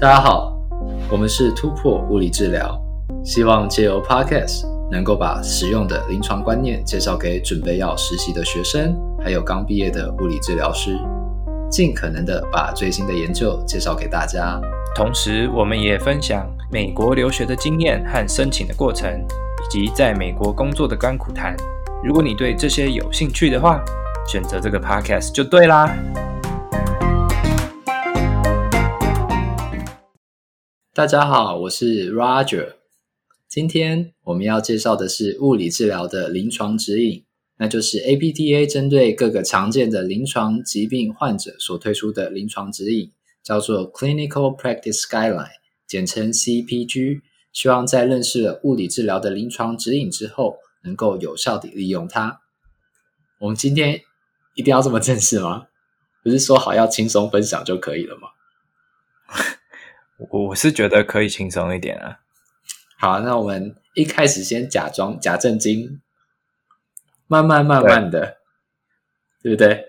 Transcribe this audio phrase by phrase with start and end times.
[0.00, 0.56] 大家好，
[1.10, 2.80] 我们是突破物理治疗，
[3.24, 10.96] 希望借由 Podcast 能够把实用的临床观念介绍给准备要实习的学生，还有刚毕业的物理治疗师，
[11.68, 14.60] 尽可能的把最新的研究介绍给大家。
[14.94, 21.56] 同时，我们也分享美国留学的经验和申请的过程，以及在美国工作的甘苦谈。
[22.04, 23.84] 如果你对这些有兴趣的话，
[24.28, 25.92] 选择这个 Podcast 就对啦。
[30.98, 32.72] 大家好，我是 Roger。
[33.46, 37.24] 今天我们要介绍的是物理治疗的临床指引，
[37.58, 43.12] 那就是 APTA 针对各个常见的临床疾病患者所推出的临床指引，
[43.44, 45.52] 叫做 Clinical Practice Guideline，
[45.86, 47.20] 简称 CPG。
[47.52, 52.40] 希望在认识了物理治疗的临床指引之后，能够有效地利用它。
[53.38, 54.02] 我们今天
[54.56, 55.68] 一定要这么正式吗？
[56.24, 58.30] 不是说好要轻松分享就可以了吗？
[60.30, 62.18] 我是觉得可以轻松一点啊。
[62.98, 66.00] 好，那我们一开始先假装假正经，
[67.28, 68.38] 慢慢慢慢的，
[69.40, 69.84] 对，对不对？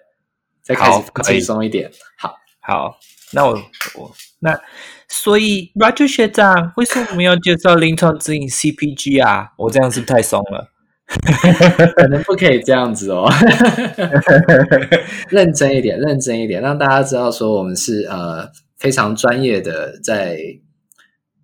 [0.61, 1.89] 再开始轻松一点。
[2.19, 2.99] 好，好，
[3.33, 3.53] 那我
[3.95, 4.61] 我那
[5.08, 9.53] 所以 Roger 学长，为什么我们要介绍临床指引 CPG 啊？
[9.58, 10.69] 我这样是不是太松了？
[11.97, 13.27] 可能不可以这样子哦。
[15.30, 18.52] 认真一点，认真一点，让大家知道说我们是呃。
[18.80, 20.39] 非常专业的在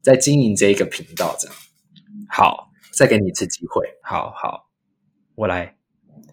[0.02, 1.56] 在经营这一个频道，这样
[2.30, 3.86] 好，再给你一次机会。
[4.02, 4.70] 好好，
[5.36, 5.76] 我来。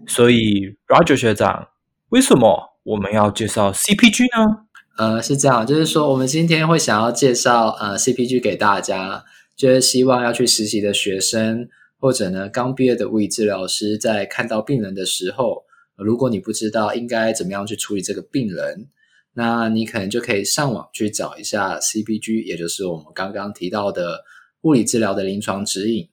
[0.07, 1.71] 所以，Roger 学长，
[2.11, 4.67] 为什么我们要介绍 CPG 呢？
[4.97, 9.25] 呃，是这样，就是说，我们今天会想要介绍呃 CPG 给大家，
[9.57, 15.65] 就是希望要去实习的学生，或者呢刚毕业的物理治疗师，在看到病人的时候，
[15.97, 18.87] 如果你不知道应该怎么样去处理这个病人。
[19.35, 24.25] 那你可能就可以上网去找一下 CPG，也就是我们刚刚提到的
[24.61, 26.09] 物理治疗的临床指引。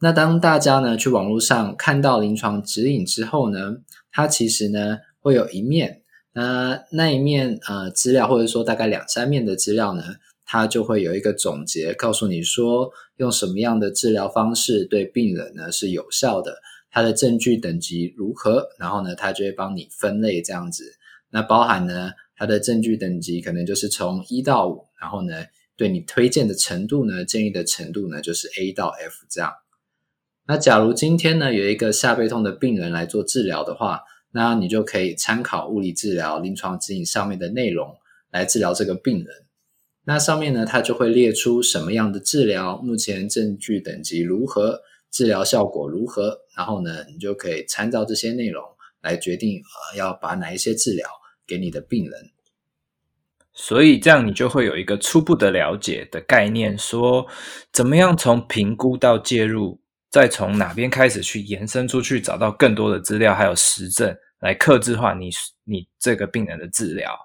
[0.00, 3.78] 那当大家呢去网络上看到临床指引之后呢，
[4.10, 6.02] 它其实呢会有一面，
[6.32, 10.02] 那那一面呃资料或者说大概两三面的资料呢，
[10.44, 16.58] 它就会有一个总结，告诉你说用什么样的治疗方式对病人呢是有效的，
[16.90, 20.97] 它的证据等级如何，然后呢它就会帮你分类这样子。
[21.30, 25.44] 那包含呢，它的证据等级可能就是从一到五，然后呢，
[25.76, 29.52] 对你推荐的程度呢，建议的程度呢，就是 A 到 F 这样。
[30.46, 34.00] 那假如今天呢，有一个下背痛的病人来做治疗的话，
[34.32, 37.94] 那你就可以参考物理治疗临床指引上面的内容
[38.30, 39.26] 来治疗这个病人。
[40.04, 48.64] 那上面呢，它就会列出什么样的治疗，目前证据等级如何，治疗效果如何，然后呢，你就可以参照这些内容
[49.02, 51.06] 来决定呃要把哪一些治疗。
[51.48, 52.30] 给你的病人，
[53.54, 57.26] 所以这样你就会有一个初步的了解的概念，说
[57.72, 65.30] 怎么样从评估到介入，再从哪边开始去延伸出去，找到更多的资料还有实证来克制化你
[65.64, 67.18] 你这个病人的治疗。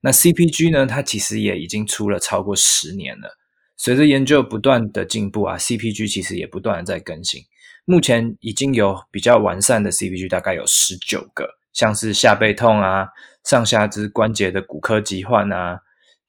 [0.00, 3.36] 那 CPG 呢，它其实也已经出了超过十年了，
[3.76, 7.42] 随着研究不断的进步啊，CPG 其实也不断的在更新，
[7.84, 11.58] 目前已经有比较完善的 CPG，大概有十九个。
[11.74, 13.06] 像是下背痛啊、
[13.48, 15.80] 上下肢关节的骨科疾患啊、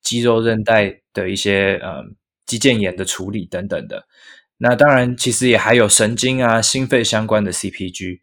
[0.01, 2.01] 肌肉韧带的一些呃
[2.45, 4.07] 肌腱炎的处理等等的。
[4.57, 8.21] 那当然，其实也还有神经啊、心肺相关的 CPG。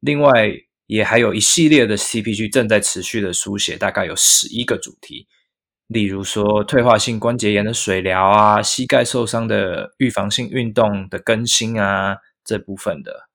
[0.00, 0.50] 另外，
[0.86, 5.28] 也还有一系列的 CPG 正在持续的书写，大概有十一个主题。
[5.86, 13.28] 例如说，退化性关节炎的水疗啊、膝盖受伤的预防性运动的更新啊，这部分的。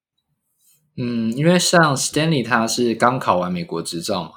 [0.97, 4.31] 嗯，因为像 Stanley 他是刚考完美国执照嘛，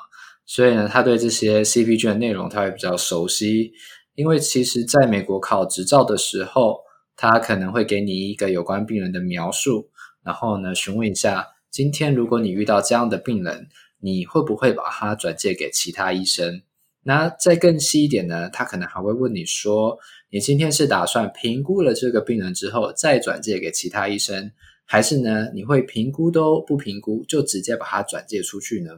[0.48, 3.70] 所以呢，他对这些 CPG 的内容他会比较熟悉。
[4.14, 6.80] 因为其实在美国考执照的时候，
[7.14, 9.90] 他可能会给你一个有关病人的描述，
[10.24, 13.68] 然后呢，询问一下，今天如果你遇到这样的病人，
[14.00, 16.62] 你会不会把他转介给其他医生？
[17.02, 19.98] 那再更细一点呢，他可能还会问你说，
[20.30, 24.50] 你今天是打算评估了这个病人之后，再转介给其他医生？
[24.84, 25.50] 还是呢？
[25.54, 28.92] 你会评估都不评估，就直接把它转介出去呢？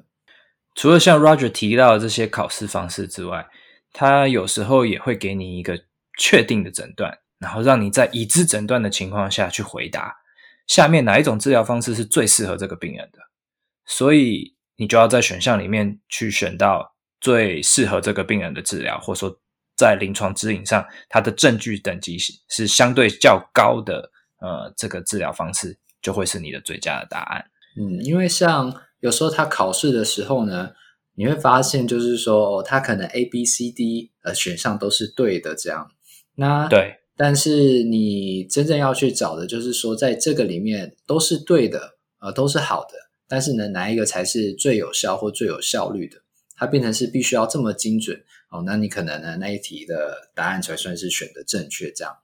[0.75, 3.47] 除了像 Roger 提到的这些考试方式之外，
[3.93, 5.85] 他有时候也会给你一个
[6.19, 10.17] 确定的诊断，然后让你在已知诊断的情况下去回答
[10.67, 13.19] 下面哪一种治疗方式是最适合这个病人的。
[13.87, 19.41] 所以你就要在选项里面去选到最适合这个病人的治疗，或者说
[19.77, 22.17] 在临床指引上，它的证据等级
[22.49, 24.11] 是相对较高的。
[24.41, 27.45] 呃，这个治疗方式就会是你的最佳的答案。
[27.77, 30.71] 嗯，因为像有时候他考试的时候呢，
[31.15, 35.91] 你会发现就是说，哦，他可能 A、B、C、D 呃选项都是对的这样。
[36.37, 42.95] 那对，但是你真正要去找的就是说，在这个里面都是对的，呃，都是好的，
[43.29, 46.19] 但是呢，哪一个才是最有效或最有效率的？
[46.57, 52.15] 它变成是必须要这么精准哦，那你可能呢，那一题的答案才算是选的正确这样。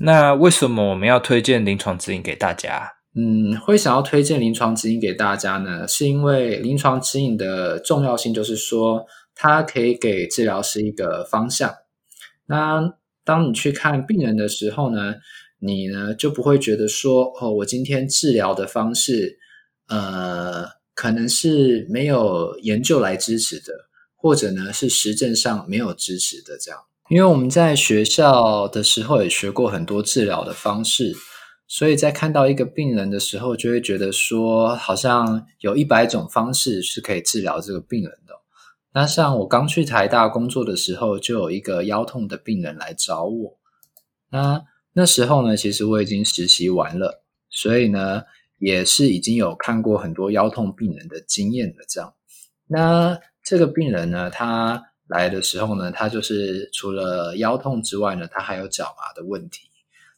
[0.00, 2.99] 那为什么我们要推荐临床指引给大家？
[3.16, 9.04] 嗯，会想要推荐临床指引给大家呢，是因为临床指引的重要性，就是说
[9.34, 11.74] 它可以给治疗师一个方向。
[12.46, 15.16] 那当你去看病人的时候呢，
[15.58, 19.40] 你呢就不会觉得说，哦，我今天治疗的方式，
[19.88, 20.64] 呃，
[20.94, 23.72] 可能是没有研究来支持的，
[24.14, 26.80] 或者呢是实证上没有支持的这样。
[27.08, 31.12] 因为我们在学校的时候也学过很多治疗的方式。
[31.72, 38.34] 所以在看到一个病人的时候，就会觉得说，好像有一百种方式是可以治疗这个病人的。
[38.92, 43.56] 那像我刚去台大工作的时候，就有一个腰痛的病人来找我。
[44.30, 44.64] 那
[44.94, 48.24] 那时候呢，其实我已经实习完了，所以呢，
[48.58, 52.12] 也是已经有看过很多腰痛病人的经验的这样。
[52.66, 59.69] 那这个病人呢，他来的时候呢，他就是除了腰痛之外呢，他还有脚麻的问题。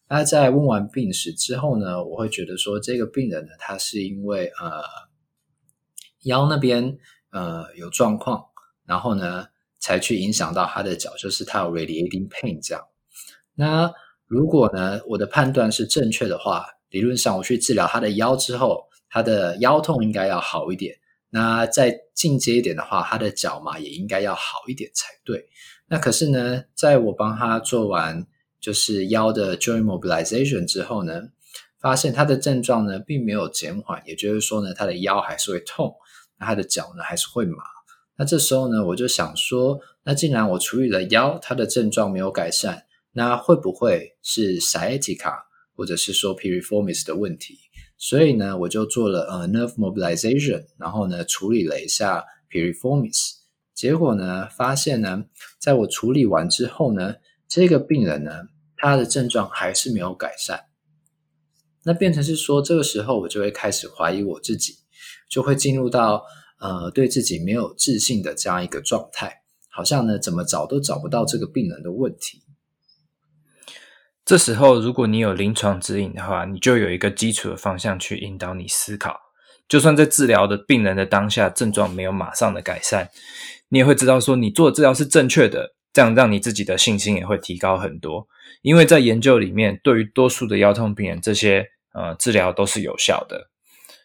[0.09, 4.83] 那在问完病史之后呢，我会觉得说，这个病人呢，他是因为呃
[6.25, 6.99] 腰那边
[7.31, 8.45] 呃有状况，
[8.85, 9.47] 然后呢
[9.81, 12.85] 才去影响到他的脚，就是他有 radiating pain 这样。
[13.55, 13.91] 那
[14.27, 20.95] 如果呢我的判断是正确的话，理论上我去治疗他的腰之后，他的腰痛应该要好一点。
[21.31, 25.49] 那再进阶一点的话，他的脚嘛也应该要好一点才对。
[25.87, 28.27] 那可是呢，在我帮他做完。
[28.63, 31.21] 就是腰的 joint mobilization 之后呢，
[31.81, 35.93] 发现他的症状呢并没有减缓，也就是说呢，他的腰还是会痛，
[36.39, 37.65] 那他的脚呢还是会麻。
[38.17, 45.35] 那这时候呢，我就想说，那既然我处理了腰，他的症状没有改善，那会不会是 sciatica
[45.75, 47.59] 或者是说 piriformis 的问题？
[47.99, 53.33] 所以呢，我就做了呃 nerve mobilization，然后呢处理了一下 piriformis，
[53.75, 55.25] 结果呢发现呢，
[55.59, 57.17] 在我处理完之后呢，
[57.49, 58.52] 这个病人呢。
[58.83, 60.65] 他的症状还是没有改善，
[61.85, 64.79] 那变成是说，这个时候我就会开始怀疑我自己，
[65.31, 66.25] 就会进入到
[66.59, 72.43] 呃对自己没有自信的这样一个状态，好像呢怎么找都找不到这个病人的问题。
[74.25, 79.17] 这时候，如果你有临床指引的话，你就有一个基础的方向去引导你思考，
[79.69, 83.09] 就算在治疗的病人的当下症状没有马上的改善，
[83.69, 85.77] 你也会知道说你做的治疗是正确的。
[85.93, 88.27] 这样让你自己的信心也会提高很多，
[88.63, 93.51] 因为在研究里面，对于多数的腰痛病人，这些呃治疗都是有效的。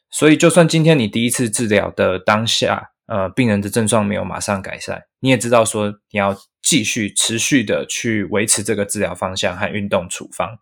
[0.09, 10.57] 所以，就算今天你第一次治疗的当下，呃，病人的症状没有马上改善，你也知道说你要继续持续的去维持这个治疗方向和运动处方，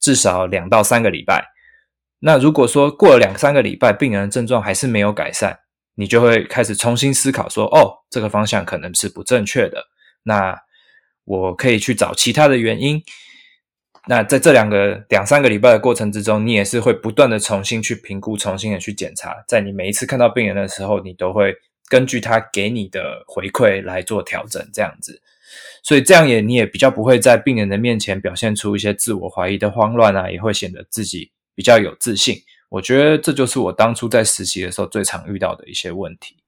[0.00, 1.46] 至少两到三个礼拜。
[2.20, 5.58] 那如果说过了两三个礼拜，病人的症状还是没有改善，
[5.96, 9.84] 你就会开始重新思考说，哦，这个方向可能是不正确的。
[10.24, 10.58] 那
[11.24, 13.02] 我可以去找其他的原因。
[14.06, 19.42] 那在这两个两三个礼拜的过程之中，你也是会不断的重新去评估，重新的去检查。
[19.48, 21.54] 在你每一次看到病人的时候，你都会
[21.88, 25.22] 根据他给你的回馈来做调整，这样子。
[25.82, 32.36] 所以这样也你也比较不会在病人的面前表现出一些自我怀疑的慌乱啊，也会显得自己比较有自信。
[32.68, 36.43] 我觉得这就是我当初在实习的时候最常遇到的一些问题。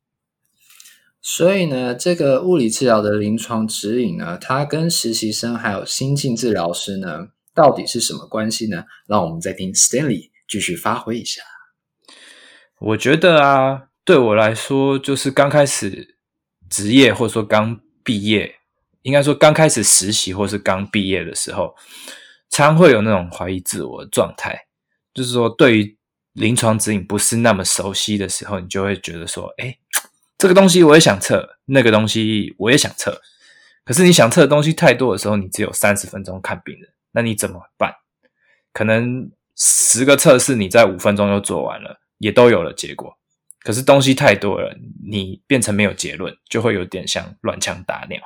[1.28, 8.85] 所以呢，这个物理治疗的临床指引呢，它跟实习生还有新进治疗师呢，到底是什么关系呢？
[9.09, 11.42] 让我们再听 Stanley 继续发挥一下。
[12.78, 16.16] 我觉得啊，对我来说，就是刚开始
[16.71, 18.54] 职业，或者说刚毕业，
[19.02, 21.75] 应该说刚开始实习，或是刚毕业的时候，
[22.50, 24.68] 常会有那种怀疑自我的状态。
[25.12, 25.99] 就是说，对于
[26.35, 29.76] 临床指引不是那么熟悉的时候，你就会觉得说，哎。
[30.38, 33.21] 这个东西我也想测，那个东西我也想测，
[33.85, 37.95] 可是你想测的东西太多的时候，你只有三十分钟看病人，那你怎么办？
[38.73, 43.16] 可能十个测试你在五分钟就做完了，也都有了结果，
[43.61, 44.76] 可是东西太多了，
[45.09, 48.21] 你变成没有结论，就会有点像乱枪打鸟，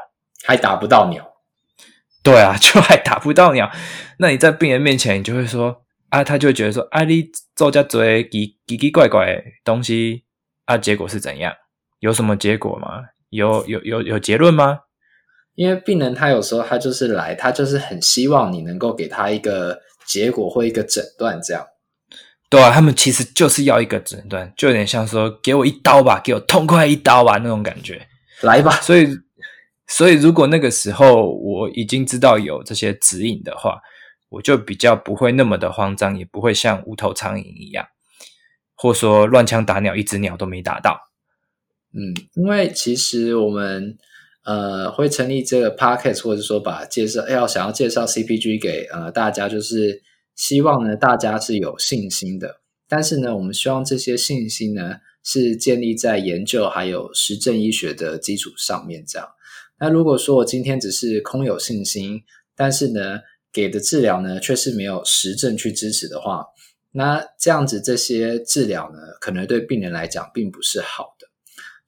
[0.44, 1.26] 还打不到鸟。
[2.22, 3.70] 对啊， 就还打不到鸟。
[4.18, 10.24] 那你在病人面前，你就会说啊，他就会觉得说，啊，你做这堆奇奇奇怪怪的东西
[10.66, 11.54] 啊，结果是怎样？
[12.00, 13.04] 有什么结果吗？
[13.30, 14.80] 有有有有结论吗？
[15.54, 21.64] 因为病人他有时候他就是来，他就是很希望你能够给他一个结果或一个诊断这样。
[22.48, 28.08] 对啊，他们其实就是要一个诊断，就有点像说给我一刀吧，给我痛快一刀吧那种感觉，
[28.40, 28.72] 来吧。
[28.80, 29.06] 所以，
[29.86, 33.80] 所以如果那个时候我已经知道有这些指引的话，
[34.30, 37.86] 我就比较不会那么的慌张，也不会像无头苍蝇一样，
[38.74, 41.09] 或说乱枪打鸟，一只鸟都没打到。
[41.92, 43.98] 嗯，因为其实我们
[44.44, 50.00] 呃会成立这个 podcast，或者说把介绍要想要介绍 CPG 给呃大家，就是
[50.36, 52.60] 希望呢大家是有信心的。
[52.88, 59.04] 但是呢，我们希望这些信心呢是建立在研究还有实证医学的基础上面。
[59.06, 59.28] 这样，
[59.78, 62.20] 那如果说我今天只是空有信心，
[62.56, 63.18] 但是呢
[63.52, 66.44] 给的治疗呢却是没有实证去支持的话，
[66.92, 71.16] 那这样子这些治疗呢可能对病人来讲并不是好。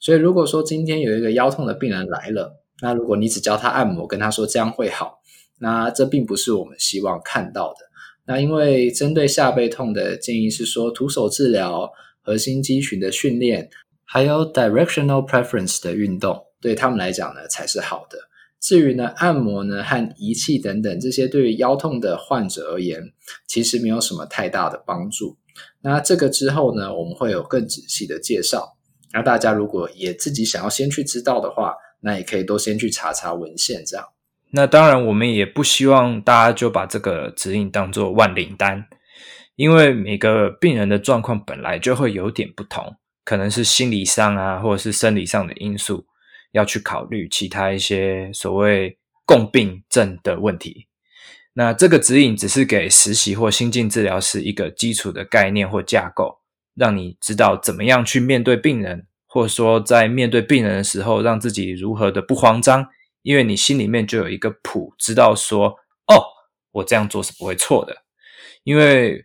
[0.02, 5.20] 所以，如果说今天有一个腰痛的病人来了，那如果你只教他按摩，跟他说这样会好，
[5.60, 7.76] 那这并不是我们希望看到的。
[8.26, 11.88] 那因为针对下背痛的建议是说，徒手治疗、
[12.20, 13.70] 核心肌群的训练，
[14.04, 18.18] 还有 directional preference 的运动，对他们来讲呢才是好的。
[18.60, 23.12] 至于呢按摩呢和仪器等等这些，对于腰痛的患者而言，
[23.46, 25.36] 其实没有什么太大的帮助。
[25.80, 28.76] 那这个之后呢，我们会有更仔细的介绍。
[29.12, 34.06] 那大家如果也自己想要先去知道的话，那也可以都先去查查文献，这样。
[34.50, 38.86] 那当然，我们也不希望大家就把这个指引当作万灵丹，
[39.56, 46.06] 因为每个病人的状况本来就会有点不同，可能是心理上啊，或者是生理上的因素
[46.52, 50.86] 要去考虑，其他一些所谓共病症的问题。
[51.54, 56.41] 那这个指引只是给实习或新进治疗师一个基础的概念或架构。
[56.74, 62.86] 让你知道怎么样去面对病人，或者说在面对病人的时候，让自己如何的不慌张，
[63.22, 65.68] 因为你心里面就有一个谱，知道说，
[66.06, 66.24] 哦，
[66.70, 68.04] 我这样做是不会错的，
[68.64, 69.24] 因为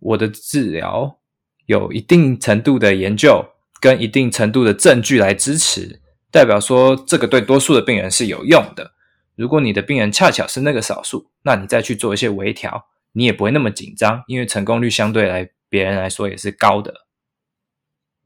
[0.00, 1.18] 我的治疗
[1.66, 3.44] 有一定程度的研究
[3.80, 8.92] 跟一定程度的证据来支持，代表说这个对多数的病人是有用的。
[9.36, 15.50] 如果你的病人恰巧是那个少数，那你再去做一些微调，你也不会那么紧张，因为成功率相对来。
[15.68, 16.94] 别人来说也是高的，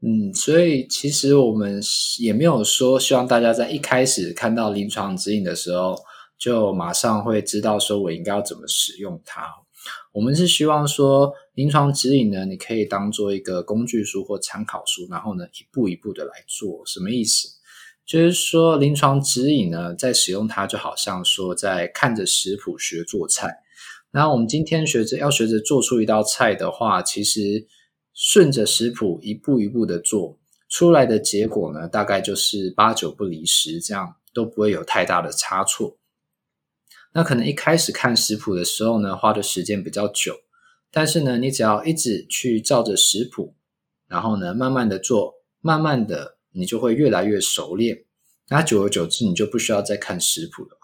[0.01, 1.81] 嗯，所以其实我们
[2.19, 5.95] 也没有说希望大家在一开始看到临床指引的时候
[6.37, 9.47] 就马上会知道说我应该要怎么使用它。
[10.13, 16.85] 我们是希望说临床指引呢，你可以当做一个工具书或参考书，然后呢一步一步的来做。
[16.85, 17.49] 什么意思？
[18.05, 23.62] 就是说临床指引呢，在使用它就好像说在看着食谱学做菜。
[24.15, 27.65] 那我们今天学着要学着做出一道菜的话，其实
[28.13, 30.37] 顺着食谱一步一步的做
[30.69, 35.97] 出来的结果呢，大概就是八九不离十，这样都不会有太大的差错。
[37.13, 40.41] 那可能一开始看食谱的时候呢，花的时间比较久，
[40.91, 43.55] 但是呢，你只要一直去照着食谱，
[44.07, 48.05] 然后呢，慢慢的做，慢慢的你就会越来越熟练。
[48.49, 50.77] 那久而久之，你就不需要再看食谱了。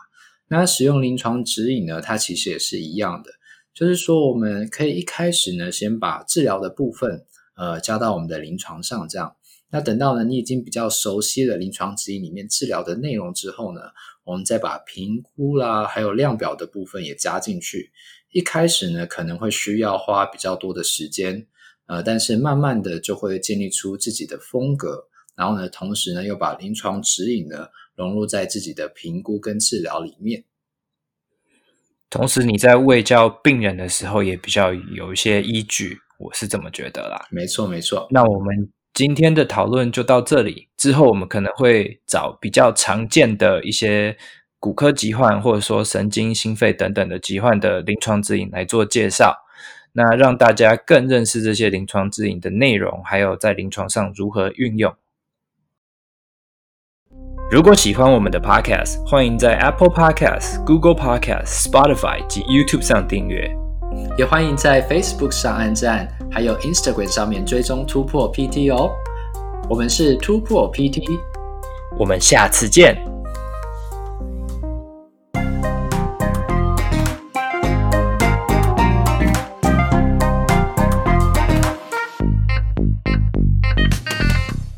[0.51, 3.29] 那使用临床指引呢，它其实也是一样的，
[3.72, 7.24] 就是说我们可以一开始呢，先把治疗的部分，
[7.56, 9.36] 呃，加到我们的临床上，这样。
[9.70, 13.82] 那等到呢，你已经比较熟悉了临床指引里面治疗的内容之后呢，
[14.24, 17.91] 我们再把评估啦，还有量表的部分也加进去。
[18.32, 21.46] 一开始呢，可能会需要花比较多的时间，
[21.86, 27.68] 呃，但是慢慢的就会建立出自己的风格，然后呢，同时呢，又把临床指引呢。
[28.00, 30.46] 融入在自己的评估跟治疗里面，
[32.10, 37.27] 同时你在喂教病人的时候也比较有一些依据，我是这么觉得啦。
[37.29, 38.08] 没错，没错。
[38.10, 44.15] 那我们今天的讨论就到这里，之后我们可能会找比较常见的一些
[44.60, 49.36] 骨科疾患，或者说神经、心肺等等的疾患的临床指引来做介绍，
[49.91, 54.96] 那让大家更认识这些临床指引的内容，还有在临床上如何运用。
[57.51, 63.50] 如果喜欢我们的 Podcast，欢迎在 Apple Podcast、Google Podcast、Spotify 及 YouTube 上订阅，
[64.20, 68.91] 也欢迎在 Facebook 上按赞，还有 Instagram 上面追踪突破 PT 哦。
[69.68, 71.03] 我们是突破 PT，
[71.98, 72.96] 我们下次见。